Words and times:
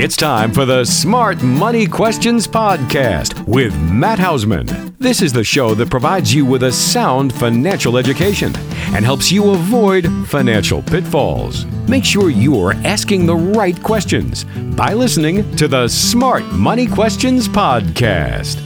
It's 0.00 0.16
time 0.16 0.52
for 0.52 0.64
the 0.64 0.84
Smart 0.84 1.42
Money 1.42 1.84
Questions 1.84 2.46
Podcast 2.46 3.44
with 3.48 3.76
Matt 3.90 4.20
Hausman. 4.20 4.96
This 4.98 5.20
is 5.20 5.32
the 5.32 5.42
show 5.42 5.74
that 5.74 5.90
provides 5.90 6.32
you 6.32 6.46
with 6.46 6.62
a 6.62 6.70
sound 6.70 7.32
financial 7.34 7.98
education 7.98 8.52
and 8.94 9.04
helps 9.04 9.32
you 9.32 9.50
avoid 9.50 10.06
financial 10.28 10.82
pitfalls. 10.82 11.64
Make 11.88 12.04
sure 12.04 12.30
you 12.30 12.60
are 12.60 12.74
asking 12.84 13.26
the 13.26 13.34
right 13.34 13.82
questions 13.82 14.44
by 14.76 14.92
listening 14.92 15.56
to 15.56 15.66
the 15.66 15.88
Smart 15.88 16.44
Money 16.52 16.86
Questions 16.86 17.48
Podcast. 17.48 18.62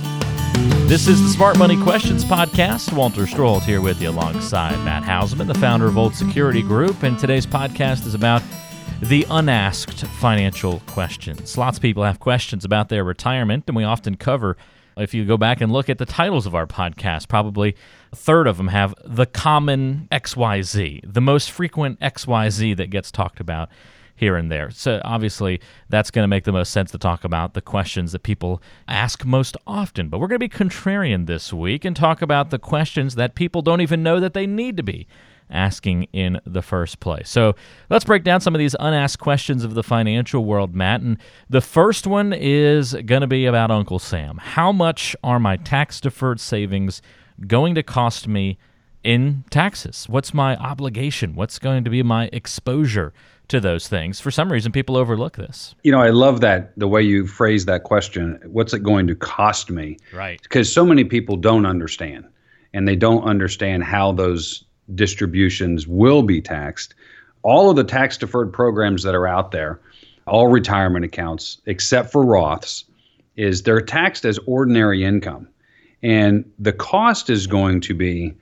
This 0.87 1.09
is 1.09 1.23
the 1.23 1.30
Smart 1.30 1.57
Money 1.57 1.83
Questions 1.83 2.27
Podcast. 2.27 2.93
Walter 2.93 3.23
Storholt 3.23 3.62
here 3.62 3.80
with 3.80 4.03
you 4.03 4.11
alongside 4.11 4.77
Matt 4.85 5.03
Hausman, 5.05 5.46
the 5.46 5.55
founder 5.55 5.87
of 5.87 5.96
Old 5.96 6.14
Security 6.14 6.61
Group. 6.61 7.03
And 7.03 7.19
today's 7.19 7.46
podcast 7.46 8.05
is 8.05 8.12
about 8.12 8.43
the 9.03 9.27
unasked 9.30 10.07
financial 10.07 10.79
questions. 10.87 11.59
Lots 11.59 11.77
of 11.77 11.83
people 11.83 12.05
have 12.05 12.20
questions 12.20 12.65
about 12.65 12.88
their 12.88 13.02
retirement, 13.02 13.65
and 13.66 13.77
we 13.77 13.83
often 13.83 14.16
cover. 14.16 14.56
If 14.97 15.12
you 15.12 15.25
go 15.25 15.37
back 15.37 15.61
and 15.61 15.73
look 15.73 15.91
at 15.91 15.98
the 15.98 16.06
titles 16.06 16.47
of 16.47 16.55
our 16.55 16.69
podcast, 16.69 17.27
probably 17.27 17.75
a 18.12 18.16
third 18.16 18.47
of 18.47 18.59
them 18.59 18.69
have 18.69 18.95
the 19.05 19.27
common 19.27 20.06
XYZ, 20.12 21.01
the 21.05 21.20
most 21.20 21.51
frequent 21.51 21.98
XYZ 21.98 22.77
that 22.77 22.91
gets 22.91 23.11
talked 23.11 23.41
about 23.41 23.70
here 24.15 24.37
and 24.37 24.52
there. 24.52 24.70
So 24.70 25.01
obviously, 25.05 25.61
that's 25.89 26.12
going 26.12 26.23
to 26.23 26.28
make 26.28 26.45
the 26.45 26.53
most 26.53 26.70
sense 26.70 26.92
to 26.92 26.98
talk 26.98 27.25
about 27.25 27.55
the 27.55 27.61
questions 27.61 28.12
that 28.12 28.23
people 28.23 28.62
ask 28.87 29.25
most 29.25 29.56
often. 29.66 30.11
But 30.11 30.20
we're 30.20 30.28
going 30.28 30.39
to 30.39 30.48
be 30.48 30.48
contrarian 30.48 31.27
this 31.27 31.53
week 31.53 31.84
and 31.84 31.97
talk 31.97 32.23
about 32.23 32.50
the 32.50 32.59
questions 32.61 33.16
that 33.16 33.34
people 33.34 33.62
don't 33.62 33.80
even 33.80 34.05
know 34.05 34.20
that 34.20 34.33
they 34.33 34.47
need 34.47 34.77
to 34.77 34.84
be 34.84 35.09
asking 35.52 36.05
in 36.12 36.41
the 36.45 36.62
first 36.62 37.01
place. 37.01 37.29
So 37.29 37.55
let's 37.91 38.05
break 38.05 38.24
down 38.24 38.41
some 38.41 38.55
of 38.55 38.59
these 38.59 38.74
unasked 38.80 39.23
questions 39.23 39.65
of 39.65 39.75
the 39.75 39.83
financial 39.83 40.45
world, 40.45 40.75
Matt. 40.75 41.01
And 41.02 41.19
the 41.48 41.61
first 41.61 42.06
one 42.06 42.33
is 42.33 42.95
going 43.06 43.20
to 43.20 43.27
be 43.27 43.47
about 43.47 43.70
Uncle 43.70 43.98
Sam. 43.98 44.39
How 44.39 44.73
much 44.73 45.14
are 45.23 45.39
my 45.39 45.56
tax 45.56 46.00
deferred 46.00 46.41
savings 46.41 47.03
going 47.47 47.75
to 47.75 47.83
cost 47.83 48.27
me 48.27 48.58
in 49.05 49.45
taxes? 49.50 50.08
What's 50.08 50.33
my 50.33 50.56
obligation? 50.56 51.34
What's 51.34 51.58
going 51.58 51.84
to 51.84 51.91
be 51.91 52.03
my 52.03 52.28
exposure? 52.33 53.12
to 53.53 53.61
those 53.61 53.86
things. 53.86 54.19
For 54.19 54.30
some 54.30 54.50
reason, 54.50 54.73
people 54.73 54.97
overlook 54.97 55.36
this. 55.36 55.75
You 55.83 55.92
know, 55.92 56.00
I 56.00 56.08
love 56.08 56.41
that 56.41 56.73
the 56.78 56.89
way 56.89 57.03
you 57.03 57.27
phrase 57.27 57.67
that 57.67 57.84
question. 57.84 58.41
What's 58.47 58.73
it 58.73 58.83
going 58.83 59.06
to 59.08 59.14
cost 59.14 59.70
me? 59.70 59.98
Right. 60.12 60.41
Because 60.42 60.73
so 60.73 60.86
many 60.86 61.05
people 61.05 61.36
don't 61.36 61.67
understand, 61.67 62.25
and 62.73 62.89
they 62.89 62.97
don't 62.97 63.25
understand 63.25 63.84
how 63.84 64.12
those 64.12 64.64
distributions 64.94 65.86
will 65.86 66.22
be 66.22 66.41
taxed. 66.41 66.94
All 67.42 67.70
of 67.70 67.77
the 67.77 67.84
tax 67.84 68.16
deferred 68.16 68.52
programs 68.52 69.02
that 69.02 69.14
are 69.14 69.27
out 69.27 69.50
there, 69.50 69.80
all 70.27 70.48
retirement 70.48 71.05
accounts 71.05 71.58
except 71.66 72.12
for 72.12 72.24
Roths, 72.24 72.84
is 73.36 73.62
they're 73.62 73.80
taxed 73.80 74.24
as 74.24 74.39
ordinary 74.47 75.05
income. 75.05 75.48
And 76.02 76.44
the 76.58 76.72
cost 76.72 77.30
is 77.30 77.47
going 77.47 77.80
to 77.83 77.94
be 77.94 78.34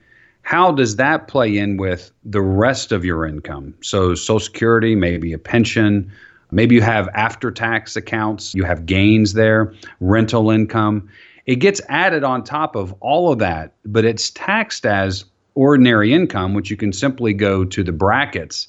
how 0.43 0.71
does 0.71 0.95
that 0.95 1.27
play 1.27 1.57
in 1.57 1.77
with 1.77 2.11
the 2.25 2.41
rest 2.41 2.91
of 2.91 3.05
your 3.05 3.25
income? 3.25 3.75
So, 3.81 4.15
Social 4.15 4.39
Security, 4.39 4.95
maybe 4.95 5.33
a 5.33 5.37
pension, 5.37 6.11
maybe 6.51 6.75
you 6.75 6.81
have 6.81 7.07
after 7.13 7.51
tax 7.51 7.95
accounts, 7.95 8.53
you 8.53 8.63
have 8.63 8.85
gains 8.85 9.33
there, 9.33 9.73
rental 9.99 10.49
income. 10.49 11.09
It 11.45 11.57
gets 11.57 11.81
added 11.89 12.23
on 12.23 12.43
top 12.43 12.75
of 12.75 12.93
all 12.99 13.31
of 13.31 13.39
that, 13.39 13.73
but 13.85 14.05
it's 14.05 14.31
taxed 14.31 14.85
as 14.85 15.25
ordinary 15.55 16.13
income, 16.13 16.53
which 16.53 16.69
you 16.69 16.77
can 16.77 16.93
simply 16.93 17.33
go 17.33 17.65
to 17.65 17.83
the 17.83 17.91
brackets 17.91 18.67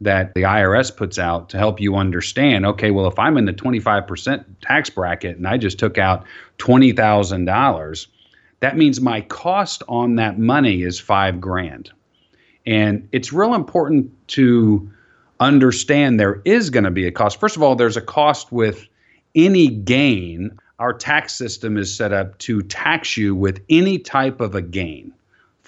that 0.00 0.34
the 0.34 0.42
IRS 0.42 0.94
puts 0.96 1.18
out 1.18 1.48
to 1.50 1.58
help 1.58 1.80
you 1.80 1.96
understand 1.96 2.64
okay, 2.64 2.90
well, 2.90 3.08
if 3.08 3.18
I'm 3.18 3.36
in 3.36 3.46
the 3.46 3.52
25% 3.52 4.44
tax 4.60 4.90
bracket 4.90 5.36
and 5.36 5.46
I 5.46 5.56
just 5.56 5.78
took 5.78 5.98
out 5.98 6.24
$20,000, 6.58 8.06
that 8.60 8.76
means 8.76 9.00
my 9.00 9.20
cost 9.22 9.82
on 9.88 10.16
that 10.16 10.38
money 10.38 10.82
is 10.82 11.00
five 11.00 11.40
grand. 11.40 11.90
And 12.66 13.08
it's 13.12 13.32
real 13.32 13.54
important 13.54 14.10
to 14.28 14.90
understand 15.40 16.18
there 16.18 16.42
is 16.44 16.70
going 16.70 16.84
to 16.84 16.90
be 16.90 17.06
a 17.06 17.12
cost. 17.12 17.40
First 17.40 17.56
of 17.56 17.62
all, 17.62 17.76
there's 17.76 17.96
a 17.96 18.02
cost 18.02 18.52
with 18.52 18.86
any 19.34 19.68
gain. 19.68 20.58
Our 20.78 20.92
tax 20.92 21.34
system 21.34 21.76
is 21.76 21.94
set 21.94 22.12
up 22.12 22.38
to 22.38 22.62
tax 22.62 23.16
you 23.16 23.34
with 23.34 23.62
any 23.68 23.98
type 23.98 24.40
of 24.40 24.54
a 24.54 24.62
gain 24.62 25.12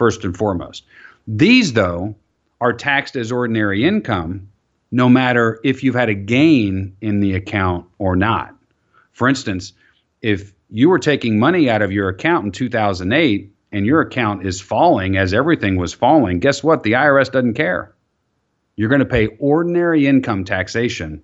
first 0.00 0.24
and 0.24 0.34
foremost. 0.34 0.84
These, 1.28 1.74
though, 1.74 2.14
are 2.62 2.72
taxed 2.72 3.16
as 3.16 3.30
ordinary 3.30 3.84
income 3.86 4.48
no 4.90 5.10
matter 5.10 5.60
if 5.62 5.84
you've 5.84 5.94
had 5.94 6.08
a 6.08 6.14
gain 6.14 6.96
in 7.02 7.20
the 7.20 7.34
account 7.34 7.84
or 7.98 8.16
not. 8.16 8.56
For 9.12 9.28
instance, 9.28 9.74
if 10.22 10.54
you 10.70 10.88
were 10.88 10.98
taking 10.98 11.38
money 11.38 11.68
out 11.68 11.82
of 11.82 11.92
your 11.92 12.08
account 12.08 12.46
in 12.46 12.50
2008 12.50 13.52
and 13.72 13.84
your 13.84 14.00
account 14.00 14.46
is 14.46 14.58
falling 14.58 15.18
as 15.18 15.34
everything 15.34 15.76
was 15.76 15.92
falling, 15.92 16.40
guess 16.40 16.64
what? 16.64 16.82
The 16.82 16.92
IRS 16.92 17.30
doesn't 17.30 17.54
care. 17.54 17.94
You're 18.76 18.88
going 18.88 19.00
to 19.00 19.04
pay 19.04 19.26
ordinary 19.38 20.06
income 20.06 20.44
taxation 20.44 21.22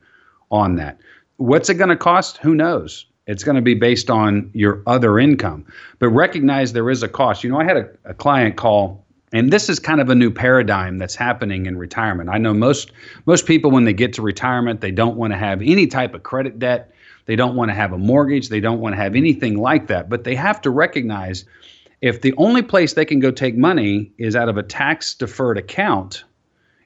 on 0.51 0.77
that. 0.77 1.01
What's 1.39 1.71
it 1.71 1.75
going 1.75 1.89
to 1.89 1.97
cost? 1.97 2.37
Who 2.37 2.55
knows? 2.55 3.07
It's 3.27 3.43
going 3.43 3.57
to 3.57 3.63
be 3.63 3.75
based 3.75 4.11
on 4.11 4.51
your 4.55 4.83
other 4.87 5.19
income. 5.19 5.67
But 5.99 6.11
recognize 6.11 6.73
there 6.73 6.91
is 6.91 7.03
a 7.03 7.09
cost. 7.09 7.43
You 7.43 7.51
know, 7.51 7.59
I 7.59 7.65
had 7.65 7.77
a, 7.77 7.89
a 8.05 8.15
client 8.15 8.57
call 8.57 9.07
and 9.33 9.53
this 9.53 9.69
is 9.69 9.79
kind 9.79 10.01
of 10.01 10.09
a 10.09 10.15
new 10.15 10.31
paradigm 10.31 10.99
that's 10.99 11.15
happening 11.15 11.67
in 11.67 11.77
retirement. 11.77 12.31
I 12.31 12.39
know 12.39 12.55
most 12.55 12.93
most 13.27 13.47
people 13.47 13.71
when 13.71 13.85
they 13.85 13.93
get 13.93 14.13
to 14.15 14.23
retirement, 14.23 14.81
they 14.81 14.93
don't 14.93 15.17
want 15.17 15.33
to 15.33 15.37
have 15.37 15.61
any 15.63 15.87
type 15.87 16.15
of 16.15 16.23
credit 16.23 16.59
debt. 16.59 16.93
They 17.27 17.35
don't 17.35 17.57
want 17.57 17.71
to 17.71 17.75
have 17.75 17.93
a 17.93 17.99
mortgage. 17.99 18.49
They 18.49 18.61
don't 18.61 18.81
want 18.81 18.95
to 18.95 18.97
have 18.97 19.17
anything 19.17 19.59
like 19.59 19.89
that. 19.89 20.09
But 20.09 20.25
they 20.25 20.37
have 20.37 20.61
to 20.63 20.71
recognize 20.71 21.45
if 22.01 22.21
the 22.21 22.35
only 22.37 22.63
place 22.63 22.93
they 22.93 23.05
can 23.05 23.19
go 23.19 23.33
take 23.33 23.57
money 23.57 24.13
is 24.17 24.37
out 24.37 24.49
of 24.49 24.57
a 24.57 24.63
tax 24.63 25.15
deferred 25.15 25.59
account, 25.59 26.23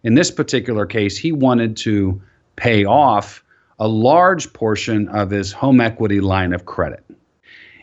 in 0.02 0.14
this 0.14 0.30
particular 0.30 0.86
case, 0.86 1.18
he 1.18 1.30
wanted 1.32 1.76
to 1.78 2.22
pay 2.56 2.86
off 2.86 3.44
a 3.80 3.88
large 3.88 4.52
portion 4.52 5.08
of 5.08 5.30
his 5.30 5.52
home 5.52 5.80
equity 5.80 6.20
line 6.20 6.52
of 6.52 6.66
credit. 6.66 7.02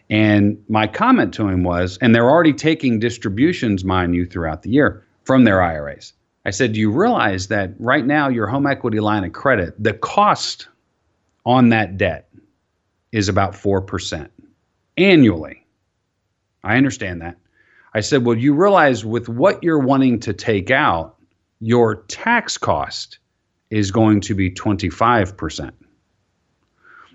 And 0.09 0.63
my 0.69 0.87
comment 0.87 1.33
to 1.33 1.47
him 1.49 1.63
was, 1.63 1.97
and 1.97 2.15
they're 2.15 2.29
already 2.29 2.53
taking 2.53 2.99
distributions, 2.99 3.83
mind 3.83 4.15
you, 4.15 4.25
throughout 4.25 4.61
the 4.61 4.69
year 4.69 5.03
from 5.25 5.43
their 5.43 5.61
IRAs. 5.61 6.13
I 6.45 6.51
said, 6.51 6.71
Do 6.71 6.79
you 6.79 6.91
realize 6.91 7.47
that 7.47 7.73
right 7.79 8.05
now 8.05 8.29
your 8.29 8.47
home 8.47 8.67
equity 8.67 8.99
line 9.01 9.25
of 9.25 9.33
credit, 9.33 9.73
the 9.83 9.93
cost 9.93 10.69
on 11.45 11.69
that 11.69 11.97
debt 11.97 12.29
is 13.11 13.27
about 13.27 13.53
4% 13.53 14.29
annually? 14.97 15.65
I 16.63 16.77
understand 16.77 17.21
that. 17.21 17.37
I 17.93 18.01
said, 18.01 18.23
Well, 18.23 18.37
you 18.37 18.53
realize 18.53 19.03
with 19.03 19.27
what 19.27 19.61
you're 19.63 19.79
wanting 19.79 20.19
to 20.21 20.33
take 20.33 20.69
out, 20.71 21.15
your 21.59 22.03
tax 22.03 22.57
cost 22.57 23.17
is 23.71 23.91
going 23.91 24.21
to 24.21 24.35
be 24.35 24.51
25%. 24.51 25.71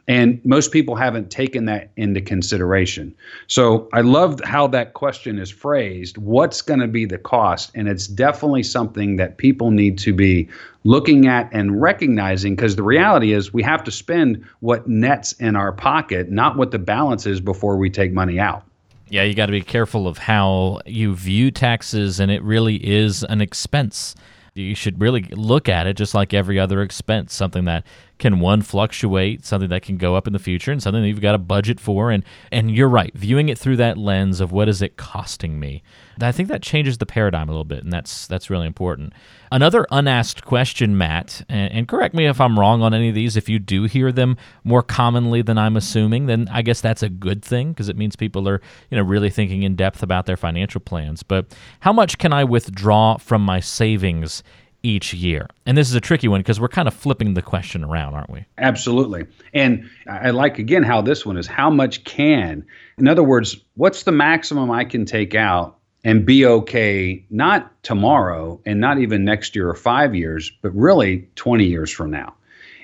And 0.08 0.44
most 0.44 0.72
people 0.72 0.96
haven't 0.96 1.30
taken 1.30 1.66
that 1.66 1.90
into 1.96 2.20
consideration. 2.20 3.14
So 3.46 3.88
I 3.92 4.00
love 4.00 4.40
how 4.44 4.66
that 4.68 4.94
question 4.94 5.38
is 5.38 5.50
phrased. 5.50 6.18
What's 6.18 6.60
going 6.60 6.80
to 6.80 6.88
be 6.88 7.04
the 7.04 7.18
cost? 7.18 7.70
And 7.74 7.88
it's 7.88 8.08
definitely 8.08 8.64
something 8.64 9.16
that 9.16 9.38
people 9.38 9.70
need 9.70 9.98
to 9.98 10.12
be 10.12 10.48
looking 10.84 11.28
at 11.28 11.48
and 11.52 11.80
recognizing 11.80 12.56
because 12.56 12.74
the 12.74 12.82
reality 12.82 13.32
is 13.32 13.52
we 13.52 13.62
have 13.62 13.84
to 13.84 13.92
spend 13.92 14.44
what 14.58 14.88
nets 14.88 15.32
in 15.34 15.54
our 15.54 15.72
pocket, 15.72 16.30
not 16.30 16.56
what 16.56 16.72
the 16.72 16.80
balance 16.80 17.24
is 17.24 17.40
before 17.40 17.76
we 17.76 17.88
take 17.88 18.12
money 18.12 18.40
out. 18.40 18.64
Yeah, 19.08 19.22
you 19.22 19.34
got 19.34 19.46
to 19.46 19.52
be 19.52 19.62
careful 19.62 20.08
of 20.08 20.18
how 20.18 20.80
you 20.86 21.14
view 21.14 21.50
taxes, 21.50 22.18
and 22.18 22.30
it 22.30 22.42
really 22.42 22.76
is 22.76 23.22
an 23.24 23.42
expense 23.42 24.16
you 24.54 24.74
should 24.74 25.00
really 25.00 25.22
look 25.30 25.68
at 25.68 25.86
it 25.86 25.96
just 25.96 26.14
like 26.14 26.34
every 26.34 26.58
other 26.58 26.82
expense, 26.82 27.34
something 27.34 27.64
that 27.64 27.84
can 28.22 28.38
one 28.38 28.62
fluctuate, 28.62 29.44
something 29.44 29.68
that 29.68 29.82
can 29.82 29.96
go 29.96 30.14
up 30.14 30.28
in 30.28 30.32
the 30.32 30.38
future, 30.38 30.70
and 30.70 30.80
something 30.80 31.02
that 31.02 31.08
you've 31.08 31.20
got 31.20 31.34
a 31.34 31.38
budget 31.38 31.80
for. 31.80 32.12
And 32.12 32.24
and 32.52 32.70
you're 32.70 32.88
right, 32.88 33.12
viewing 33.14 33.48
it 33.48 33.58
through 33.58 33.76
that 33.78 33.98
lens 33.98 34.40
of 34.40 34.52
what 34.52 34.68
is 34.68 34.80
it 34.80 34.96
costing 34.96 35.58
me. 35.58 35.82
I 36.20 36.30
think 36.30 36.48
that 36.48 36.62
changes 36.62 36.98
the 36.98 37.06
paradigm 37.06 37.48
a 37.48 37.52
little 37.52 37.64
bit, 37.64 37.82
and 37.82 37.92
that's 37.92 38.28
that's 38.28 38.48
really 38.48 38.68
important. 38.68 39.12
Another 39.50 39.86
unasked 39.90 40.44
question, 40.44 40.96
Matt, 40.96 41.44
and, 41.48 41.72
and 41.72 41.88
correct 41.88 42.14
me 42.14 42.26
if 42.26 42.40
I'm 42.40 42.58
wrong 42.58 42.80
on 42.80 42.94
any 42.94 43.08
of 43.08 43.14
these. 43.16 43.36
If 43.36 43.48
you 43.48 43.58
do 43.58 43.84
hear 43.84 44.12
them 44.12 44.36
more 44.62 44.84
commonly 44.84 45.42
than 45.42 45.58
I'm 45.58 45.76
assuming, 45.76 46.26
then 46.26 46.48
I 46.52 46.62
guess 46.62 46.80
that's 46.80 47.02
a 47.02 47.08
good 47.08 47.44
thing 47.44 47.72
because 47.72 47.88
it 47.88 47.96
means 47.96 48.14
people 48.14 48.48
are 48.48 48.60
you 48.88 48.96
know 48.96 49.02
really 49.02 49.30
thinking 49.30 49.64
in 49.64 49.74
depth 49.74 50.00
about 50.00 50.26
their 50.26 50.36
financial 50.36 50.80
plans. 50.80 51.24
But 51.24 51.56
how 51.80 51.92
much 51.92 52.18
can 52.18 52.32
I 52.32 52.44
withdraw 52.44 53.16
from 53.16 53.44
my 53.44 53.58
savings? 53.58 54.44
Each 54.82 55.14
year? 55.14 55.48
And 55.66 55.76
this 55.76 55.88
is 55.88 55.94
a 55.94 56.00
tricky 56.00 56.28
one 56.28 56.40
because 56.40 56.60
we're 56.60 56.68
kind 56.68 56.88
of 56.88 56.94
flipping 56.94 57.34
the 57.34 57.42
question 57.42 57.84
around, 57.84 58.14
aren't 58.14 58.30
we? 58.30 58.44
Absolutely. 58.58 59.26
And 59.54 59.88
I 60.08 60.30
like 60.30 60.58
again 60.58 60.82
how 60.82 61.02
this 61.02 61.24
one 61.24 61.36
is 61.36 61.46
how 61.46 61.70
much 61.70 62.04
can, 62.04 62.64
in 62.98 63.08
other 63.08 63.22
words, 63.22 63.56
what's 63.74 64.02
the 64.02 64.12
maximum 64.12 64.70
I 64.70 64.84
can 64.84 65.04
take 65.04 65.34
out 65.34 65.78
and 66.04 66.26
be 66.26 66.44
okay, 66.44 67.24
not 67.30 67.70
tomorrow 67.82 68.60
and 68.66 68.80
not 68.80 68.98
even 68.98 69.24
next 69.24 69.54
year 69.54 69.68
or 69.68 69.74
five 69.74 70.14
years, 70.14 70.50
but 70.62 70.74
really 70.74 71.28
20 71.36 71.64
years 71.64 71.90
from 71.90 72.10
now. 72.10 72.34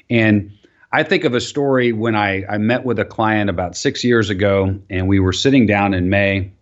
And 0.09 0.53
I 0.93 1.03
think 1.03 1.25
of 1.25 1.35
a 1.35 1.41
story 1.41 1.93
when 1.93 2.15
I, 2.15 2.45
I 2.49 2.59
met 2.59 2.85
with 2.85 2.99
a 2.99 3.05
client 3.05 3.51
about 3.51 3.77
six 3.77 4.05
years 4.05 4.31
ago, 4.31 4.79
and 4.89 5.07
we 5.07 5.21
were 5.21 5.35
sitting 5.35 5.67
down 5.67 5.93
in 5.93 6.09
May 6.09 6.53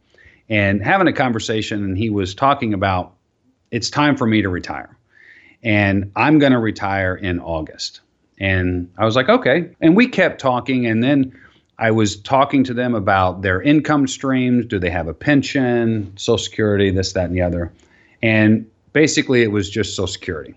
and 0.48 0.82
having 0.82 1.06
a 1.06 1.12
conversation, 1.12 1.84
and 1.84 1.96
he 1.96 2.10
was 2.10 2.34
talking 2.34 2.74
about 2.74 3.14
it's 3.70 3.90
time 3.90 4.16
for 4.16 4.26
me 4.26 4.42
to 4.42 4.48
retire. 4.48 4.96
And 5.62 6.12
I'm 6.14 6.38
going 6.38 6.52
to 6.52 6.58
retire 6.58 7.14
in 7.14 7.40
August. 7.40 8.00
And 8.38 8.90
I 8.98 9.04
was 9.04 9.16
like, 9.16 9.28
okay. 9.28 9.70
And 9.80 9.96
we 9.96 10.08
kept 10.08 10.40
talking. 10.40 10.86
And 10.86 11.02
then 11.02 11.38
I 11.78 11.90
was 11.90 12.16
talking 12.16 12.64
to 12.64 12.74
them 12.74 12.94
about 12.94 13.42
their 13.42 13.60
income 13.60 14.06
streams. 14.06 14.66
Do 14.66 14.78
they 14.78 14.90
have 14.90 15.08
a 15.08 15.14
pension, 15.14 16.12
Social 16.16 16.38
Security, 16.38 16.90
this, 16.90 17.12
that, 17.14 17.26
and 17.26 17.34
the 17.34 17.42
other? 17.42 17.72
And 18.22 18.70
basically, 18.92 19.42
it 19.42 19.50
was 19.50 19.68
just 19.68 19.96
Social 19.96 20.06
Security. 20.06 20.54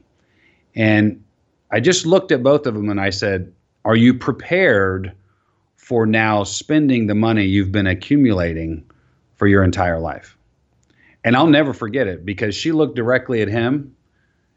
And 0.76 1.24
I 1.72 1.80
just 1.80 2.06
looked 2.06 2.32
at 2.32 2.44
both 2.44 2.66
of 2.68 2.74
them 2.74 2.90
and 2.90 3.00
I 3.00 3.10
said, 3.10 3.54
Are 3.86 3.96
you 3.96 4.14
prepared 4.14 5.14
for 5.76 6.06
now 6.06 6.44
spending 6.44 7.08
the 7.08 7.16
money 7.16 7.46
you've 7.46 7.72
been 7.72 7.88
accumulating 7.88 8.90
for 9.36 9.48
your 9.48 9.64
entire 9.64 10.00
life? 10.00 10.38
And 11.24 11.36
I'll 11.36 11.48
never 11.48 11.74
forget 11.74 12.08
it 12.08 12.26
because 12.26 12.56
she 12.56 12.72
looked 12.72 12.96
directly 12.96 13.42
at 13.42 13.50
him 13.50 13.96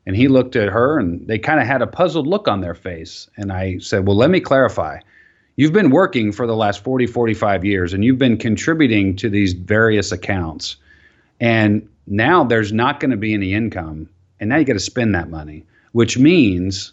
and 0.06 0.16
he 0.16 0.28
looked 0.28 0.56
at 0.56 0.68
her 0.68 0.98
and 0.98 1.26
they 1.26 1.38
kind 1.38 1.60
of 1.60 1.66
had 1.66 1.82
a 1.82 1.86
puzzled 1.86 2.26
look 2.26 2.48
on 2.48 2.60
their 2.60 2.74
face. 2.74 3.28
And 3.36 3.52
I 3.52 3.78
said, 3.78 4.06
Well, 4.06 4.16
let 4.16 4.30
me 4.30 4.40
clarify. 4.40 5.00
You've 5.56 5.72
been 5.72 5.90
working 5.90 6.32
for 6.32 6.46
the 6.46 6.56
last 6.56 6.82
40, 6.82 7.06
45 7.06 7.64
years 7.64 7.92
and 7.92 8.04
you've 8.04 8.18
been 8.18 8.38
contributing 8.38 9.14
to 9.16 9.28
these 9.28 9.52
various 9.52 10.10
accounts. 10.10 10.76
And 11.40 11.88
now 12.06 12.44
there's 12.44 12.72
not 12.72 13.00
going 13.00 13.10
to 13.10 13.16
be 13.16 13.34
any 13.34 13.52
income. 13.52 14.08
And 14.40 14.48
now 14.48 14.56
you 14.56 14.64
got 14.64 14.72
to 14.72 14.80
spend 14.80 15.14
that 15.14 15.30
money, 15.30 15.64
which 15.92 16.18
means 16.18 16.92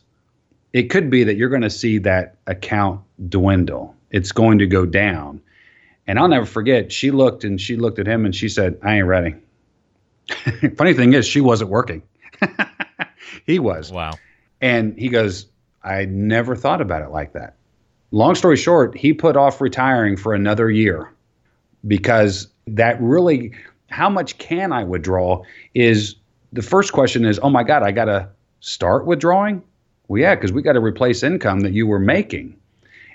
it 0.73 0.83
could 0.83 1.09
be 1.09 1.23
that 1.23 1.35
you're 1.35 1.50
going 1.50 1.61
to 1.61 1.69
see 1.69 1.97
that 2.00 2.35
account 2.47 3.01
dwindle. 3.29 3.95
It's 4.11 4.31
going 4.31 4.59
to 4.59 4.67
go 4.67 4.85
down. 4.85 5.41
And 6.06 6.19
I'll 6.19 6.27
never 6.27 6.45
forget, 6.45 6.91
she 6.91 7.11
looked 7.11 7.44
and 7.44 7.61
she 7.61 7.75
looked 7.75 8.00
at 8.00 8.07
him 8.07 8.25
and 8.25 8.35
she 8.35 8.50
said, 8.50 8.77
I 8.83 8.97
ain't 8.97 9.07
ready. 9.07 9.35
Funny 10.75 10.94
thing 10.94 11.13
is, 11.13 11.25
she 11.25 11.41
wasn't 11.41 11.69
working. 11.69 12.03
he 13.45 13.60
was. 13.60 13.92
Wow. 13.92 14.13
And 14.62 14.98
he 14.98 15.10
goes, 15.10 15.48
I 15.83 16.06
never 16.06 16.56
thought 16.56 16.81
about 16.81 17.01
it 17.01 17.10
like 17.10 17.33
that. 17.33 17.56
Long 18.12 18.36
story 18.36 18.57
short, 18.57 18.98
he 18.98 19.13
put 19.13 19.38
off 19.38 19.62
retiring 19.62 20.18
for 20.18 20.33
another 20.33 20.69
year 20.69 21.13
because 21.88 22.48
that 22.68 23.00
really, 23.01 23.54
how 23.89 24.10
much 24.10 24.38
can 24.38 24.74
I 24.74 24.83
withdraw? 24.83 25.44
Is 25.74 26.16
the 26.51 26.62
first 26.62 26.92
question 26.92 27.25
is, 27.25 27.39
oh 27.42 27.50
my 27.50 27.63
God, 27.63 27.83
I 27.83 27.92
got 27.92 28.06
to 28.06 28.27
start 28.60 29.06
withdrawing? 29.06 29.63
Well, 30.07 30.21
yeah, 30.21 30.36
because 30.36 30.51
we 30.51 30.62
got 30.62 30.74
to 30.74 30.80
replace 30.80 31.24
income 31.24 31.62
that 31.62 31.74
you 31.74 31.86
were 31.86 32.00
making. 32.00 32.56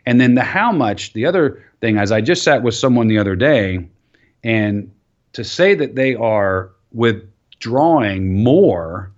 And 0.07 0.21
then 0.21 0.35
the 0.35 0.43
how 0.43 0.71
much, 0.71 1.13
the 1.13 1.27
other 1.27 1.65
thing, 1.81 1.99
as 1.99 2.13
I 2.13 2.21
just 2.21 2.43
sat 2.43 2.63
with 2.63 2.75
someone 2.75 3.09
the 3.09 3.19
other 3.19 3.35
day, 3.35 3.89
and 4.45 4.91
to 5.33 5.43
say 5.43 5.75
that 5.75 5.97
they 5.97 6.15
are 6.15 6.71
withdrawing 6.93 8.43
more 8.45 9.11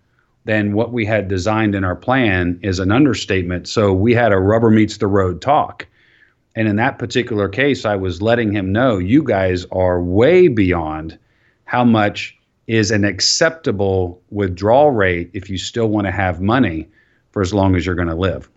than 0.47 0.75
what 0.75 0.93
we 0.93 1.05
had 1.05 1.27
designed 1.27 1.75
in 1.75 1.83
our 1.83 1.97
plan 1.97 2.59
is 2.63 2.79
an 2.79 2.93
understatement. 2.93 3.69
So 3.69 3.93
we 3.93 4.15
had 4.15 4.33
a 4.33 4.39
rubber 4.39 4.71
meets 4.71 4.97
the 4.97 5.09
road 5.09 5.43
talk. 5.43 5.87
And 6.55 6.69
in 6.69 6.77
that 6.77 6.99
particular 6.99 7.49
case, 7.49 7.85
I 7.85 7.97
was 7.97 8.23
letting 8.23 8.53
him 8.53 8.73
know 8.73 8.97
you 8.97 9.25
guys 9.25 9.67
are 9.73 10.01
way 10.01 10.47
beyond 10.47 11.19
how 11.65 11.85
much 11.85 12.39
is 12.69 12.93
an 12.93 13.05
acceptable 13.05 14.23
withdrawal 14.31 14.93
rate 14.93 15.31
if 15.35 15.51
you 15.51 15.59
still 15.59 15.89
want 15.89 16.07
to 16.07 16.13
have 16.13 16.41
money 16.41 16.89
for 17.33 17.43
as 17.43 17.53
long 17.53 17.75
as 17.75 17.85
you're 17.85 17.97
going 17.97 18.09
to 18.09 18.15
live. 18.15 18.49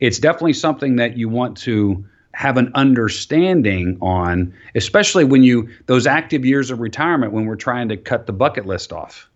It's 0.00 0.18
definitely 0.18 0.54
something 0.54 0.96
that 0.96 1.16
you 1.16 1.28
want 1.28 1.56
to 1.58 2.04
have 2.34 2.56
an 2.56 2.72
understanding 2.74 3.96
on, 4.00 4.52
especially 4.74 5.22
when 5.22 5.44
you, 5.44 5.68
those 5.86 6.04
active 6.04 6.44
years 6.44 6.72
of 6.72 6.80
retirement, 6.80 7.32
when 7.32 7.46
we're 7.46 7.54
trying 7.54 7.88
to 7.90 7.96
cut 7.96 8.26
the 8.26 8.32
bucket 8.32 8.66
list 8.66 8.92
off 8.92 9.28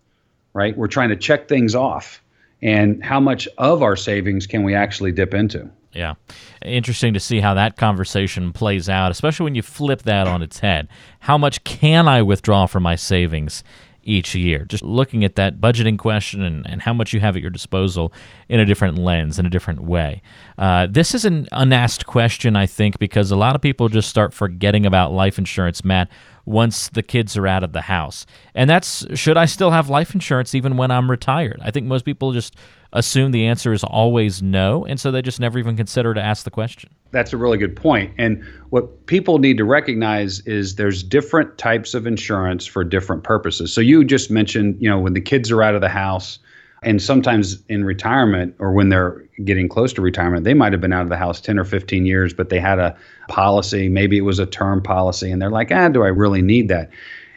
right? 0.57 0.75
We're 0.75 0.87
trying 0.87 1.09
to 1.09 1.15
check 1.15 1.47
things 1.47 1.75
off. 1.75 2.21
And 2.63 3.03
how 3.03 3.19
much 3.19 3.47
of 3.59 3.83
our 3.83 3.95
savings 3.95 4.47
can 4.47 4.63
we 4.63 4.73
actually 4.73 5.11
dip 5.11 5.35
into? 5.35 5.69
Yeah. 5.93 6.15
Interesting 6.63 7.13
to 7.13 7.19
see 7.19 7.39
how 7.39 7.53
that 7.53 7.77
conversation 7.77 8.51
plays 8.51 8.89
out, 8.89 9.11
especially 9.11 9.43
when 9.43 9.53
you 9.53 9.61
flip 9.61 10.01
that 10.03 10.27
on 10.27 10.41
its 10.41 10.59
head. 10.59 10.87
How 11.19 11.37
much 11.37 11.63
can 11.63 12.07
I 12.07 12.23
withdraw 12.23 12.65
from 12.65 12.81
my 12.81 12.95
savings 12.95 13.63
each 14.01 14.33
year? 14.33 14.65
Just 14.65 14.83
looking 14.83 15.23
at 15.23 15.35
that 15.35 15.61
budgeting 15.61 15.99
question 15.99 16.41
and, 16.41 16.67
and 16.67 16.81
how 16.81 16.93
much 16.93 17.13
you 17.13 17.19
have 17.19 17.35
at 17.35 17.41
your 17.43 17.51
disposal 17.51 18.11
in 18.49 18.59
a 18.59 18.65
different 18.65 18.97
lens, 18.97 19.37
in 19.37 19.45
a 19.45 19.51
different 19.51 19.81
way. 19.81 20.23
Uh, 20.57 20.87
this 20.89 21.13
is 21.13 21.23
an 21.23 21.47
unasked 21.51 22.07
question, 22.07 22.55
I 22.55 22.65
think, 22.65 22.97
because 22.97 23.29
a 23.29 23.35
lot 23.35 23.55
of 23.55 23.61
people 23.61 23.89
just 23.89 24.09
start 24.09 24.33
forgetting 24.33 24.87
about 24.87 25.11
life 25.11 25.37
insurance, 25.37 25.85
Matt 25.85 26.09
once 26.47 26.87
the 26.89 27.03
kids 27.03 27.35
are 27.35 27.45
out 27.45 27.61
of 27.61 27.73
the 27.73 27.81
house. 27.81 28.25
And 28.55 28.69
that's 28.69 29.05
should 29.19 29.35
I 29.35 29.45
still 29.45 29.71
have 29.71 29.89
life 29.89 30.13
insurance 30.13 30.55
even 30.55 30.77
when 30.77 30.89
I'm 30.89 31.11
retired? 31.11 31.59
I 31.61 31.71
think 31.71 31.87
most 31.87 32.05
people 32.05 32.31
just 32.31 32.55
assume 32.93 33.31
the 33.31 33.45
answer 33.45 33.73
is 33.73 33.83
always 33.83 34.41
no, 34.41 34.85
and 34.85 34.97
so 34.97 35.11
they 35.11 35.21
just 35.21 35.41
never 35.41 35.59
even 35.59 35.75
consider 35.75 36.13
to 36.13 36.21
ask 36.21 36.45
the 36.45 36.49
question. 36.49 36.89
That's 37.11 37.33
a 37.33 37.37
really 37.37 37.57
good 37.57 37.75
point. 37.75 38.13
And 38.17 38.43
what 38.69 39.05
people 39.07 39.39
need 39.39 39.57
to 39.57 39.65
recognize 39.65 40.39
is 40.41 40.75
there's 40.75 41.03
different 41.03 41.57
types 41.57 41.93
of 41.93 42.07
insurance 42.07 42.65
for 42.65 42.85
different 42.85 43.25
purposes. 43.25 43.73
So 43.73 43.81
you 43.81 44.05
just 44.05 44.31
mentioned, 44.31 44.77
you 44.79 44.89
know, 44.89 44.99
when 44.99 45.13
the 45.13 45.21
kids 45.21 45.51
are 45.51 45.61
out 45.61 45.75
of 45.75 45.81
the 45.81 45.89
house, 45.89 46.39
and 46.83 47.01
sometimes 47.01 47.63
in 47.69 47.83
retirement 47.83 48.55
or 48.59 48.71
when 48.71 48.89
they're 48.89 49.23
getting 49.43 49.67
close 49.67 49.93
to 49.93 50.01
retirement, 50.01 50.43
they 50.43 50.53
might 50.53 50.73
have 50.73 50.81
been 50.81 50.93
out 50.93 51.01
of 51.01 51.09
the 51.09 51.17
house 51.17 51.41
10 51.41 51.57
or 51.57 51.65
15 51.65 52.05
years, 52.05 52.33
but 52.33 52.49
they 52.49 52.59
had 52.59 52.79
a 52.79 52.95
policy. 53.27 53.89
Maybe 53.89 54.17
it 54.17 54.21
was 54.21 54.39
a 54.39 54.45
term 54.45 54.81
policy, 54.81 55.31
and 55.31 55.41
they're 55.41 55.49
like, 55.49 55.71
ah, 55.71 55.89
do 55.89 56.03
I 56.03 56.07
really 56.07 56.41
need 56.41 56.67
that? 56.69 56.89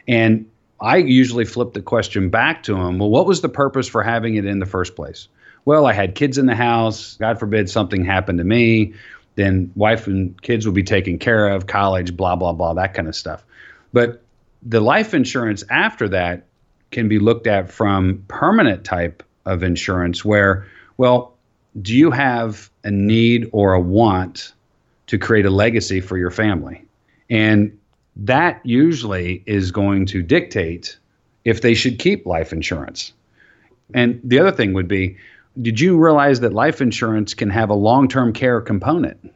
And 0.07 0.45
I 0.79 0.97
usually 0.97 1.45
flip 1.45 1.73
the 1.73 1.81
question 1.81 2.29
back 2.29 2.63
to 2.63 2.73
them 2.73 2.99
well, 2.99 3.09
what 3.09 3.25
was 3.25 3.41
the 3.41 3.49
purpose 3.49 3.87
for 3.87 4.03
having 4.03 4.35
it 4.35 4.45
in 4.45 4.59
the 4.59 4.65
first 4.65 4.95
place? 4.95 5.27
Well, 5.65 5.85
I 5.85 5.93
had 5.93 6.15
kids 6.15 6.37
in 6.37 6.47
the 6.47 6.55
house. 6.55 7.17
God 7.17 7.39
forbid 7.39 7.69
something 7.69 8.03
happened 8.03 8.39
to 8.39 8.43
me. 8.43 8.93
Then 9.35 9.71
wife 9.75 10.07
and 10.07 10.39
kids 10.41 10.65
will 10.65 10.73
be 10.73 10.83
taken 10.83 11.19
care 11.19 11.47
of, 11.49 11.67
college, 11.67 12.17
blah, 12.17 12.35
blah, 12.35 12.51
blah, 12.51 12.73
that 12.73 12.93
kind 12.93 13.07
of 13.07 13.15
stuff. 13.15 13.45
But 13.93 14.23
the 14.63 14.81
life 14.81 15.13
insurance 15.13 15.63
after 15.69 16.09
that 16.09 16.45
can 16.89 17.07
be 17.07 17.19
looked 17.19 17.47
at 17.47 17.71
from 17.71 18.23
permanent 18.27 18.83
type 18.83 19.23
of 19.45 19.63
insurance 19.63 20.23
where, 20.23 20.67
well, 20.97 21.33
do 21.81 21.95
you 21.95 22.11
have 22.11 22.69
a 22.83 22.91
need 22.91 23.49
or 23.51 23.73
a 23.73 23.79
want 23.79 24.53
to 25.07 25.17
create 25.17 25.45
a 25.45 25.49
legacy 25.49 26.01
for 26.01 26.17
your 26.17 26.31
family? 26.31 26.85
And 27.29 27.77
that 28.15 28.61
usually 28.65 29.43
is 29.45 29.71
going 29.71 30.05
to 30.07 30.21
dictate 30.21 30.97
if 31.45 31.61
they 31.61 31.73
should 31.73 31.99
keep 31.99 32.25
life 32.25 32.53
insurance. 32.53 33.13
And 33.93 34.19
the 34.23 34.39
other 34.39 34.51
thing 34.51 34.73
would 34.73 34.87
be 34.87 35.17
did 35.61 35.81
you 35.81 35.97
realize 35.97 36.39
that 36.39 36.53
life 36.53 36.79
insurance 36.79 37.33
can 37.33 37.49
have 37.49 37.69
a 37.69 37.73
long 37.73 38.07
term 38.07 38.31
care 38.31 38.61
component? 38.61 39.33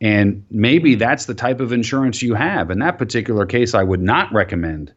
And 0.00 0.44
maybe 0.50 0.92
mm-hmm. 0.92 0.98
that's 0.98 1.24
the 1.24 1.34
type 1.34 1.60
of 1.60 1.72
insurance 1.72 2.20
you 2.20 2.34
have. 2.34 2.70
In 2.70 2.80
that 2.80 2.98
particular 2.98 3.46
case, 3.46 3.74
I 3.74 3.82
would 3.82 4.02
not 4.02 4.32
recommend 4.32 4.92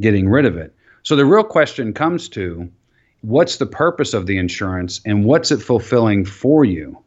getting 0.00 0.28
rid 0.28 0.44
of 0.44 0.56
it. 0.56 0.74
So 1.02 1.16
the 1.16 1.24
real 1.24 1.44
question 1.44 1.92
comes 1.92 2.28
to 2.30 2.70
what's 3.24 3.56
the 3.56 3.66
purpose 3.66 4.12
of 4.12 4.26
the 4.26 4.36
insurance 4.36 5.00
and 5.06 5.24
what's 5.24 5.50
it 5.50 5.62
fulfilling 5.62 6.26
for 6.26 6.64
you? 6.64 7.02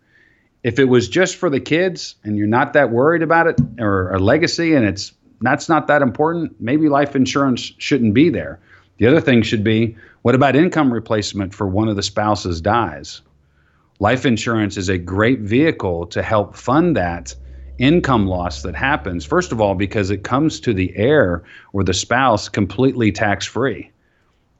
If 0.63 0.79
it 0.79 0.86
was 0.86 1.07
just 1.07 1.36
for 1.36 1.50
the 1.50 1.59
kids 1.59 2.15
and 2.24 2.38
you're 2.38 2.47
not 2.47 2.74
that 2.74 2.91
worried 2.91 3.21
about 3.21 3.47
it 3.47 3.62
or 3.79 4.12
a 4.12 4.19
legacy 4.19 4.74
and 4.74 4.86
it's 4.86 5.13
that's 5.41 5.69
not 5.69 5.86
that 5.88 6.01
important, 6.01 6.59
maybe 6.59 6.89
life 6.89 7.15
insurance 7.15 7.71
shouldn't 7.77 8.15
be 8.15 8.29
there. 8.29 8.59
The 8.97 9.05
other 9.05 9.21
thing 9.21 9.43
should 9.43 9.63
be 9.63 9.95
what 10.24 10.33
about 10.33 10.55
income 10.55 10.91
replacement 10.91 11.53
for 11.53 11.67
one 11.67 11.88
of 11.88 11.95
the 11.95 12.03
spouses 12.03 12.59
dies? 12.59 13.21
Life 14.00 14.25
insurance 14.25 14.75
is 14.75 14.89
a 14.89 14.97
great 14.97 15.41
vehicle 15.41 16.07
to 16.07 16.24
help 16.24 16.55
fund 16.55 16.97
that 16.97 17.36
income 17.77 18.25
loss 18.25 18.63
that 18.63 18.75
happens. 18.75 19.24
First 19.24 19.51
of 19.51 19.62
all, 19.62 19.75
because 19.75 20.09
it 20.09 20.24
comes 20.24 20.59
to 20.62 20.74
the 20.74 20.91
heir 20.95 21.43
or 21.74 21.83
the 21.83 21.93
spouse 21.93 22.50
completely 22.50 23.12
tax 23.12 23.45
free. 23.45 23.91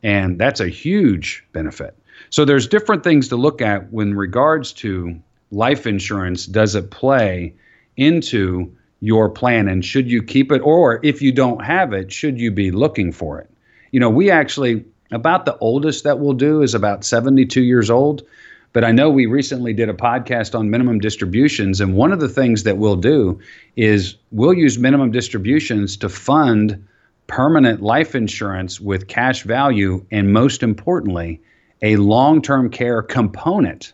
And 0.04 0.40
that's 0.40 0.60
a 0.60 0.68
huge 0.68 1.46
benefit. 1.54 1.98
So 2.30 2.46
there's 2.46 2.68
different 2.68 3.04
things 3.04 3.30
to 3.30 3.36
look 3.36 3.62
at 3.62 3.92
when 3.92 4.14
regards 4.14 4.74
to 4.74 5.20
life 5.52 5.88
insurance. 5.88 6.46
Does 6.46 6.76
it 6.76 6.92
play 6.92 7.54
into 7.96 8.76
your 9.00 9.30
plan 9.30 9.68
and 9.68 9.84
should 9.84 10.10
you 10.10 10.24
keep 10.24 10.52
it? 10.52 10.62
Or 10.62 11.00
if 11.04 11.22
you 11.22 11.32
don't 11.32 11.64
have 11.64 11.94
it, 11.94 12.12
should 12.12 12.40
you 12.40 12.52
be 12.52 12.72
looking 12.72 13.12
for 13.12 13.40
it? 13.40 13.50
You 13.92 14.00
know, 14.00 14.10
we 14.10 14.30
actually, 14.32 14.86
about 15.12 15.46
the 15.46 15.58
oldest 15.60 16.04
that 16.04 16.20
we'll 16.20 16.34
do 16.34 16.62
is 16.62 16.74
about 16.74 17.04
72 17.04 17.62
years 17.62 17.90
old. 17.90 18.24
But 18.74 18.84
I 18.84 18.92
know 18.92 19.10
we 19.10 19.26
recently 19.26 19.74
did 19.74 19.90
a 19.90 19.94
podcast 19.94 20.58
on 20.58 20.70
minimum 20.70 21.00
distributions. 21.00 21.82
And 21.82 21.96
one 21.96 22.12
of 22.12 22.20
the 22.20 22.30
things 22.30 22.64
that 22.64 22.78
we'll 22.78 22.98
do 22.98 23.40
is 23.76 24.18
we'll 24.32 24.54
use 24.54 24.78
minimum 24.78 25.12
distributions 25.12 25.98
to 25.98 26.10
fund 26.10 26.86
permanent 27.28 27.82
life 27.82 28.16
insurance 28.16 28.80
with 28.80 29.08
cash 29.08 29.44
value, 29.44 30.06
and 30.12 30.34
most 30.34 30.64
importantly, 30.64 31.42
a 31.82 31.98
long 31.98 32.42
term 32.42 32.70
care 32.70 33.02
component. 33.02 33.94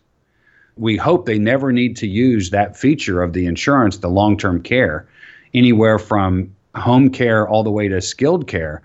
we 0.76 0.98
hope 0.98 1.26
they 1.26 1.38
never 1.38 1.72
need 1.72 1.96
to 1.98 2.08
use 2.08 2.50
that 2.50 2.76
feature 2.76 3.22
of 3.22 3.34
the 3.34 3.46
insurance, 3.46 3.98
the 3.98 4.10
long 4.10 4.38
term 4.38 4.62
care, 4.62 5.08
anywhere 5.54 6.00
from 6.00 6.56
home 6.76 7.10
care 7.10 7.48
all 7.48 7.64
the 7.64 7.72
way 7.72 7.88
to 7.88 8.02
skilled 8.02 8.48
care. 8.48 8.82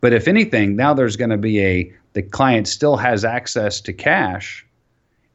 But 0.00 0.12
if 0.12 0.28
anything, 0.28 0.76
now 0.76 0.92
there's 0.92 1.16
going 1.16 1.30
to 1.30 1.38
be 1.38 1.60
a 1.60 1.92
the 2.12 2.22
client 2.22 2.66
still 2.66 2.96
has 2.96 3.24
access 3.24 3.80
to 3.82 3.92
cash 3.92 4.66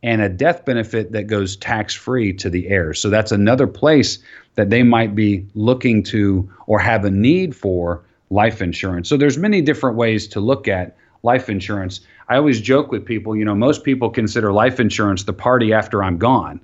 and 0.04 0.22
a 0.22 0.30
death 0.30 0.66
benefit 0.66 1.14
that 1.14 1.24
goes 1.24 1.56
tax 1.56 1.94
free 1.96 2.34
to 2.34 2.50
the 2.50 2.68
heirs. 2.68 3.02
So 3.02 3.10
that's 3.10 3.32
another 3.32 3.66
place 3.66 4.20
that 4.54 4.70
they 4.70 4.84
might 4.84 5.16
be 5.16 5.46
looking 5.56 6.04
to 6.04 6.48
or 6.68 6.78
have 6.78 7.06
a 7.06 7.10
need 7.10 7.56
for 7.56 8.04
life 8.30 8.62
insurance. 8.62 9.10
So 9.10 9.18
there's 9.18 9.38
many 9.38 9.62
different 9.62 9.98
ways 9.98 10.28
to 10.30 10.40
look 10.40 10.68
at 10.68 10.96
life 11.24 11.50
insurance. 11.50 12.02
I 12.30 12.38
always 12.38 12.62
joke 12.62 12.92
with 12.92 13.06
people, 13.06 13.36
you 13.36 13.46
know, 13.46 13.56
most 13.56 13.84
people 13.84 14.10
consider 14.10 14.52
life 14.52 14.80
insurance 14.80 15.24
the 15.24 15.34
party 15.34 15.74
after 15.74 16.04
I'm 16.04 16.18
gone. 16.18 16.60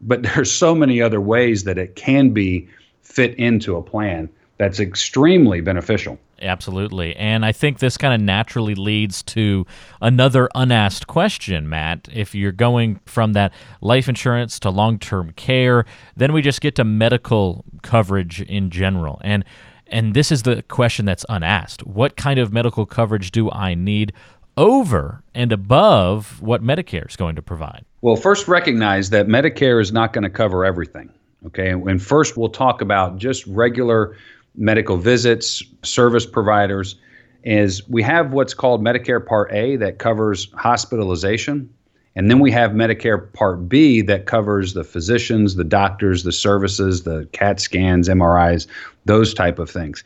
But 0.00 0.22
there's 0.34 0.50
so 0.50 0.74
many 0.74 1.00
other 1.00 1.20
ways 1.20 1.64
that 1.64 1.78
it 1.78 1.96
can 1.96 2.30
be 2.30 2.68
fit 3.02 3.34
into 3.34 3.76
a 3.76 3.82
plan 3.82 4.28
that's 4.58 4.78
extremely 4.78 5.62
beneficial. 5.62 6.18
Absolutely. 6.42 7.16
And 7.16 7.44
I 7.44 7.52
think 7.52 7.78
this 7.78 7.96
kind 7.96 8.14
of 8.14 8.20
naturally 8.20 8.74
leads 8.74 9.22
to 9.24 9.66
another 10.00 10.48
unasked 10.54 11.06
question, 11.06 11.68
Matt. 11.68 12.08
If 12.12 12.34
you're 12.34 12.52
going 12.52 13.00
from 13.06 13.32
that 13.34 13.52
life 13.80 14.08
insurance 14.08 14.58
to 14.60 14.70
long 14.70 14.98
term 14.98 15.32
care, 15.32 15.84
then 16.16 16.32
we 16.32 16.42
just 16.42 16.60
get 16.60 16.76
to 16.76 16.84
medical 16.84 17.64
coverage 17.82 18.42
in 18.42 18.70
general. 18.70 19.18
And 19.22 19.44
and 19.90 20.14
this 20.14 20.32
is 20.32 20.42
the 20.42 20.62
question 20.62 21.04
that's 21.04 21.26
unasked. 21.28 21.86
What 21.86 22.16
kind 22.16 22.38
of 22.38 22.52
medical 22.52 22.86
coverage 22.86 23.30
do 23.30 23.50
I 23.50 23.74
need 23.74 24.12
over 24.56 25.22
and 25.34 25.52
above 25.52 26.40
what 26.42 26.62
Medicare 26.62 27.08
is 27.08 27.16
going 27.16 27.36
to 27.36 27.42
provide? 27.42 27.84
Well, 28.02 28.16
first 28.16 28.48
recognize 28.48 29.10
that 29.10 29.26
Medicare 29.26 29.80
is 29.80 29.92
not 29.92 30.12
going 30.12 30.24
to 30.24 30.30
cover 30.30 30.64
everything. 30.64 31.10
Okay. 31.46 31.70
And 31.70 32.02
first, 32.02 32.36
we'll 32.36 32.50
talk 32.50 32.82
about 32.82 33.16
just 33.16 33.46
regular 33.46 34.16
medical 34.54 34.96
visits, 34.96 35.62
service 35.82 36.26
providers, 36.26 36.96
is 37.44 37.88
we 37.88 38.02
have 38.02 38.32
what's 38.32 38.52
called 38.52 38.82
Medicare 38.82 39.24
Part 39.24 39.52
A 39.52 39.76
that 39.76 39.98
covers 39.98 40.50
hospitalization. 40.54 41.72
And 42.16 42.30
then 42.30 42.40
we 42.40 42.50
have 42.50 42.72
Medicare 42.72 43.32
Part 43.32 43.68
B 43.68 44.02
that 44.02 44.26
covers 44.26 44.74
the 44.74 44.84
physicians, 44.84 45.54
the 45.54 45.64
doctors, 45.64 46.24
the 46.24 46.32
services, 46.32 47.04
the 47.04 47.28
CAT 47.32 47.60
scans, 47.60 48.08
MRIs, 48.08 48.66
those 49.04 49.32
type 49.32 49.58
of 49.58 49.70
things. 49.70 50.02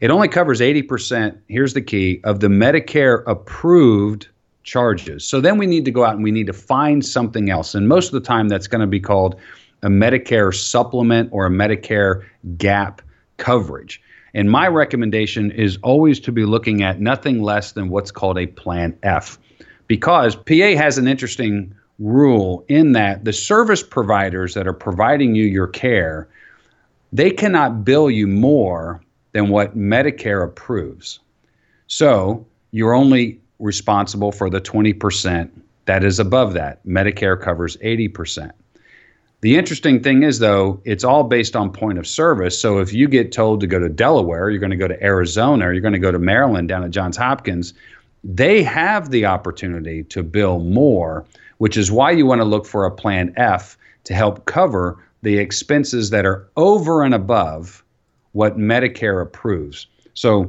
It 0.00 0.10
only 0.10 0.28
covers 0.28 0.60
80%, 0.60 1.38
here's 1.48 1.74
the 1.74 1.82
key, 1.82 2.20
of 2.24 2.40
the 2.40 2.48
Medicare 2.48 3.22
approved 3.26 4.28
charges. 4.64 5.24
So 5.24 5.40
then 5.40 5.58
we 5.58 5.66
need 5.66 5.84
to 5.84 5.90
go 5.90 6.04
out 6.04 6.14
and 6.14 6.24
we 6.24 6.30
need 6.30 6.46
to 6.46 6.52
find 6.52 7.04
something 7.04 7.50
else. 7.50 7.74
And 7.74 7.88
most 7.88 8.06
of 8.06 8.12
the 8.12 8.26
time 8.26 8.48
that's 8.48 8.66
going 8.66 8.80
to 8.80 8.86
be 8.86 9.00
called 9.00 9.36
a 9.82 9.88
Medicare 9.88 10.54
supplement 10.54 11.28
or 11.32 11.46
a 11.46 11.50
Medicare 11.50 12.24
gap 12.56 13.02
coverage. 13.36 14.00
And 14.34 14.50
my 14.50 14.66
recommendation 14.68 15.50
is 15.50 15.78
always 15.82 16.18
to 16.20 16.32
be 16.32 16.44
looking 16.44 16.82
at 16.82 17.00
nothing 17.00 17.42
less 17.42 17.72
than 17.72 17.88
what's 17.88 18.10
called 18.10 18.38
a 18.38 18.46
Plan 18.46 18.96
F. 19.02 19.38
Because 19.92 20.34
PA 20.34 20.74
has 20.74 20.96
an 20.96 21.06
interesting 21.06 21.74
rule 21.98 22.64
in 22.68 22.92
that 22.92 23.26
the 23.26 23.32
service 23.34 23.82
providers 23.82 24.54
that 24.54 24.66
are 24.66 24.72
providing 24.72 25.34
you 25.34 25.44
your 25.44 25.66
care, 25.66 26.30
they 27.12 27.30
cannot 27.30 27.84
bill 27.84 28.10
you 28.10 28.26
more 28.26 29.02
than 29.32 29.50
what 29.50 29.76
Medicare 29.76 30.42
approves. 30.42 31.20
So 31.88 32.46
you're 32.70 32.94
only 32.94 33.38
responsible 33.58 34.32
for 34.32 34.48
the 34.48 34.62
20% 34.62 35.50
that 35.84 36.04
is 36.04 36.18
above 36.18 36.54
that. 36.54 36.82
Medicare 36.86 37.38
covers 37.38 37.76
80%. 37.76 38.50
The 39.42 39.58
interesting 39.58 40.02
thing 40.02 40.22
is, 40.22 40.38
though, 40.38 40.80
it's 40.86 41.04
all 41.04 41.24
based 41.24 41.54
on 41.54 41.70
point 41.70 41.98
of 41.98 42.06
service. 42.06 42.58
So 42.58 42.78
if 42.78 42.94
you 42.94 43.08
get 43.08 43.30
told 43.30 43.60
to 43.60 43.66
go 43.66 43.78
to 43.78 43.90
Delaware, 43.90 44.48
you're 44.48 44.58
going 44.58 44.70
to 44.70 44.76
go 44.76 44.88
to 44.88 45.04
Arizona, 45.04 45.66
or 45.66 45.72
you're 45.74 45.82
going 45.82 45.92
to 45.92 45.98
go 45.98 46.12
to 46.12 46.18
Maryland 46.18 46.68
down 46.68 46.82
at 46.82 46.92
Johns 46.92 47.18
Hopkins, 47.18 47.74
they 48.24 48.62
have 48.62 49.10
the 49.10 49.26
opportunity 49.26 50.04
to 50.04 50.22
bill 50.22 50.60
more, 50.60 51.24
which 51.58 51.76
is 51.76 51.90
why 51.90 52.10
you 52.10 52.26
want 52.26 52.40
to 52.40 52.44
look 52.44 52.66
for 52.66 52.84
a 52.84 52.90
plan 52.90 53.32
F 53.36 53.76
to 54.04 54.14
help 54.14 54.44
cover 54.46 54.98
the 55.22 55.38
expenses 55.38 56.10
that 56.10 56.26
are 56.26 56.48
over 56.56 57.02
and 57.02 57.14
above 57.14 57.84
what 58.32 58.58
Medicare 58.58 59.22
approves. 59.22 59.86
So 60.14 60.48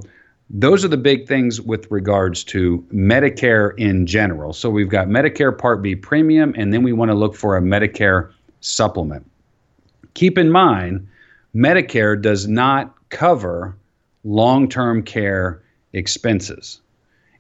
those 0.50 0.84
are 0.86 0.89
the 0.89 0.98
big 0.98 1.27
things 1.27 1.62
with 1.62 1.89
regards 1.89 2.44
to 2.46 2.86
Medicare 2.94 3.77
in 3.77 4.06
general. 4.06 4.53
So 4.53 4.70
we've 4.70 4.89
got 4.89 5.08
Medicare 5.08 5.58
Part 5.58 5.82
B 5.82 5.96
premium, 5.96 6.53
and 6.58 6.74
then 6.74 6.84
we 6.84 6.94
want 6.94 7.10
to 7.10 7.15
look 7.15 7.36
for 7.36 7.58
a 7.58 7.62
Medicare 7.62 8.32
supplement. 8.62 9.30
Keep 10.13 10.38
in 10.38 10.51
mind, 10.51 11.08
Medicare 11.56 12.20
does 12.22 12.48
not 12.48 12.94
cover 13.10 13.75
long 14.24 14.70
term 14.70 15.03
care 15.03 15.62
expenses. 15.94 16.82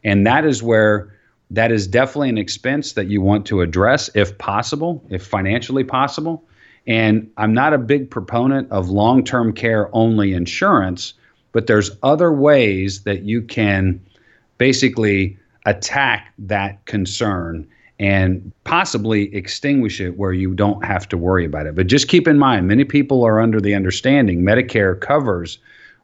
And 0.03 0.25
that 0.27 0.45
is 0.45 0.61
where 0.61 1.13
that 1.51 1.71
is 1.71 1.87
definitely 1.87 2.29
an 2.29 2.37
expense 2.37 2.93
that 2.93 3.07
you 3.07 3.21
want 3.21 3.45
to 3.45 3.61
address 3.61 4.09
if 4.15 4.37
possible, 4.37 5.03
if 5.09 5.25
financially 5.25 5.83
possible. 5.83 6.43
And 6.87 7.29
I'm 7.37 7.53
not 7.53 7.73
a 7.73 7.77
big 7.77 8.09
proponent 8.09 8.71
of 8.71 8.89
long 8.89 9.23
term 9.23 9.53
care 9.53 9.89
only 9.95 10.33
insurance, 10.33 11.13
but 11.51 11.67
there's 11.67 11.91
other 12.01 12.31
ways 12.33 13.03
that 13.03 13.23
you 13.23 13.41
can 13.41 14.01
basically 14.57 15.37
attack 15.65 16.33
that 16.37 16.85
concern 16.85 17.67
and 17.99 18.51
possibly 18.63 19.33
extinguish 19.35 20.01
it 20.01 20.17
where 20.17 20.33
you 20.33 20.53
don't 20.53 20.83
have 20.83 21.07
to 21.09 21.17
worry 21.17 21.45
about 21.45 21.67
it. 21.67 21.75
But 21.75 21.87
just 21.87 22.07
keep 22.07 22.27
in 22.27 22.37
mind, 22.37 22.67
many 22.67 22.83
people 22.83 23.23
are 23.23 23.39
under 23.39 23.61
the 23.61 23.75
understanding 23.75 24.41
Medicare 24.41 24.99
covers 24.99 25.59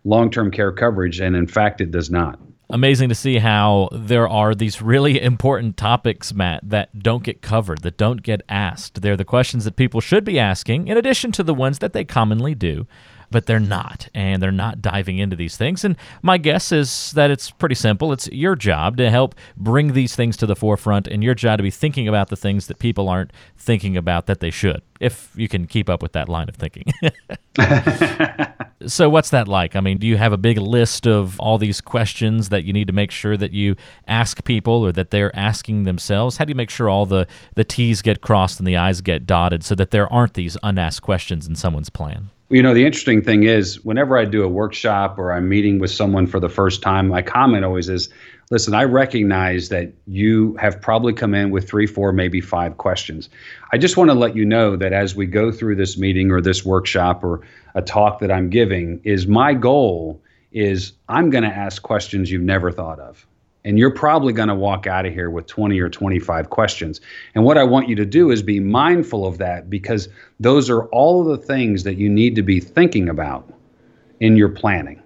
long 0.06 0.30
term 0.30 0.52
care 0.52 0.72
coverage, 0.72 1.20
and 1.20 1.36
in 1.36 1.48
fact, 1.48 1.82
it 1.82 1.92
does 1.92 2.10
not. 2.10 2.40
Amazing 2.72 3.10
to 3.10 3.16
see 3.16 3.40
how 3.40 3.90
there 3.92 4.28
are 4.28 4.54
these 4.54 4.80
really 4.80 5.20
important 5.20 5.76
topics, 5.76 6.34
Matt, 6.34 6.70
that 6.70 7.00
don't 7.00 7.24
get 7.24 7.42
covered, 7.42 7.80
that 7.80 7.98
don't 7.98 8.22
get 8.22 8.44
asked. 8.48 9.02
They're 9.02 9.18
the 9.18 9.26
questions 9.26 9.66
that 9.66 9.76
people 9.76 10.02
should 10.02 10.24
be 10.24 10.38
asking, 10.38 10.88
in 10.88 10.96
addition 10.96 11.32
to 11.34 11.44
the 11.44 11.54
ones 11.54 11.80
that 11.80 11.94
they 11.94 12.06
commonly 12.06 12.54
do 12.54 12.86
but 13.32 13.46
they're 13.46 13.60
not, 13.60 14.10
and 14.14 14.42
they're 14.42 14.52
not 14.52 14.82
diving 14.82 15.18
into 15.18 15.36
these 15.36 15.58
things. 15.58 15.84
And 15.84 15.96
my 16.22 16.38
guess 16.38 16.72
is 16.72 17.12
that 17.12 17.32
it's 17.32 17.52
pretty 17.52 17.76
simple. 17.76 18.12
It's 18.12 18.28
your 18.30 18.56
job 18.56 18.98
to 18.98 19.10
help 19.10 19.36
bring 19.56 19.94
these 19.94 20.16
things 20.16 20.38
to 20.38 20.46
the 20.46 20.56
forefront, 20.56 21.08
and 21.08 21.24
your 21.24 21.36
job 21.36 21.58
to 21.58 21.64
be 21.64 21.72
thinking 21.72 22.08
about 22.08 22.30
the 22.30 22.36
things 22.36 22.68
that 22.68 22.80
people 22.80 23.10
aren't 23.10 23.32
thinking 23.58 23.98
about 23.98 24.26
that 24.28 24.40
they 24.40 24.52
should, 24.52 24.82
if 25.00 25.32
you 25.36 25.48
can 25.48 25.68
keep 25.68 25.90
up 25.90 26.02
with 26.02 26.14
that 26.14 26.30
line 26.30 26.50
of 26.50 26.56
thinking. 26.56 26.86
so, 28.88 29.10
what's 29.10 29.32
that 29.32 29.48
like? 29.48 29.76
I 29.76 29.82
mean, 29.82 29.98
do 29.98 30.08
you 30.08 30.18
have 30.18 30.32
a 30.32 30.38
big 30.38 30.58
list 30.58 31.06
of 31.06 31.40
all 31.40 31.58
these 31.58 31.82
questions 31.82 32.50
that 32.50 32.64
you 32.64 32.72
need 32.72 32.88
to 32.88 32.94
make 32.94 33.12
sure 33.12 33.36
that 33.36 33.52
you 33.52 33.76
ask 34.08 34.44
people 34.46 34.86
or 34.86 34.92
that 34.94 35.12
they're 35.12 35.36
asking 35.36 35.84
themselves? 35.84 36.38
How 36.38 36.46
do 36.46 36.52
you 36.52 36.56
make 36.56 36.70
sure 36.70 36.90
all 36.90 37.06
the, 37.06 37.28
the 37.56 37.66
T's 37.66 38.02
get 38.02 38.22
crossed 38.22 38.60
and 38.60 38.68
the 38.68 38.78
I's 38.78 39.02
get 39.02 39.26
dotted 39.26 39.64
so 39.64 39.76
that 39.76 39.92
there 39.92 40.12
aren't 40.12 40.36
these 40.36 40.58
unasked 40.64 41.04
questions 41.04 41.46
in 41.46 41.56
someone's 41.56 41.90
plan? 41.90 42.30
You 42.50 42.64
know, 42.64 42.74
the 42.74 42.86
interesting 42.86 43.22
thing 43.22 43.44
is, 43.44 43.84
whenever 43.84 44.18
I 44.18 44.26
do 44.26 44.44
a 44.44 44.48
workshop 44.48 45.20
or 45.20 45.32
I'm 45.32 45.48
meeting 45.50 45.78
with 45.78 45.92
someone 45.92 46.26
for 46.26 46.40
the 46.40 46.50
first 46.50 46.82
time, 46.82 47.08
my 47.08 47.22
comment 47.22 47.64
always 47.64 47.90
is 47.90 48.10
listen, 48.50 48.74
I 48.74 48.84
recognize 48.84 49.70
that 49.70 49.94
you 50.08 50.56
have 50.56 50.82
probably 50.82 51.14
come 51.14 51.36
in 51.36 51.52
with 51.52 51.70
three, 51.70 51.86
four, 51.86 52.12
maybe 52.12 52.42
five 52.42 52.78
questions. 52.78 53.30
I 53.72 53.78
just 53.78 53.96
want 53.96 54.10
to 54.10 54.16
let 54.16 54.36
you 54.36 54.44
know 54.44 54.76
that 54.76 54.92
as 54.92 55.16
we 55.16 55.28
go 55.28 55.52
through 55.52 55.76
this 55.76 55.98
meeting 55.98 56.32
or 56.32 56.42
this 56.42 56.66
workshop 56.66 57.24
or 57.24 57.42
a 57.76 57.82
talk 57.82 58.20
that 58.20 58.32
I'm 58.32 58.50
giving, 58.50 59.02
is 59.04 59.28
my 59.28 59.54
goal 59.54 60.22
is 60.52 60.94
I'm 61.08 61.30
going 61.30 61.44
to 61.44 61.50
ask 61.50 61.82
questions 61.84 62.32
you've 62.32 62.42
never 62.42 62.72
thought 62.72 63.00
of 63.00 63.28
and 63.66 63.78
you're 63.78 63.94
probably 63.94 64.34
going 64.34 64.48
to 64.48 64.56
walk 64.56 64.88
out 64.88 65.06
of 65.06 65.14
here 65.14 65.30
with 65.30 65.46
20 65.46 65.80
or 65.80 65.90
25 65.90 66.50
questions. 66.50 67.02
And 67.36 67.44
what 67.44 67.58
I 67.58 67.64
want 67.64 67.90
you 67.90 67.96
to 67.96 68.06
do 68.06 68.32
is 68.32 68.42
be 68.42 68.60
mindful 68.60 69.28
of 69.28 69.38
that 69.40 69.70
because 69.70 70.10
those 70.40 70.70
are 70.70 70.86
all 70.86 71.22
of 71.22 71.28
the 71.40 71.46
things 71.46 71.84
that 71.84 71.96
you 71.98 72.10
need 72.10 72.36
to 72.36 72.42
be 72.42 72.60
thinking 72.60 73.10
about 73.10 73.52
in 74.20 74.38
your 74.38 74.50
planning, 74.50 75.02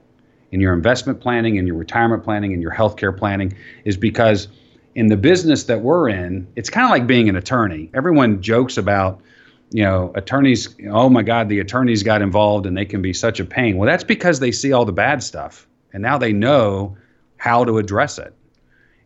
in 0.53 0.61
your 0.61 0.73
investment 0.73 1.19
planning, 1.19 1.57
in 1.57 1.67
your 1.67 1.75
retirement 1.75 2.23
planning, 2.23 2.51
in 2.51 2.61
your 2.61 2.71
healthcare 2.71 3.15
planning, 3.15 3.53
is 3.83 3.97
because 3.97 4.47
in 4.95 5.07
the 5.07 5.17
business 5.17 5.63
that 5.65 5.81
we're 5.81 6.07
in, 6.07 6.47
it's 6.55 6.69
kind 6.69 6.85
of 6.85 6.91
like 6.91 7.07
being 7.07 7.27
an 7.27 7.35
attorney. 7.35 7.89
Everyone 7.93 8.41
jokes 8.41 8.77
about, 8.77 9.19
you 9.71 9.83
know, 9.83 10.11
attorneys, 10.15 10.75
oh 10.91 11.09
my 11.09 11.23
God, 11.23 11.49
the 11.49 11.59
attorneys 11.59 12.03
got 12.03 12.21
involved 12.21 12.65
and 12.65 12.77
they 12.77 12.85
can 12.85 13.01
be 13.01 13.11
such 13.11 13.39
a 13.39 13.45
pain. 13.45 13.77
Well, 13.77 13.87
that's 13.87 14.03
because 14.03 14.39
they 14.39 14.51
see 14.51 14.71
all 14.71 14.85
the 14.85 14.93
bad 14.93 15.21
stuff 15.21 15.67
and 15.91 16.01
now 16.01 16.17
they 16.17 16.31
know 16.31 16.95
how 17.37 17.65
to 17.65 17.77
address 17.77 18.17
it 18.17 18.33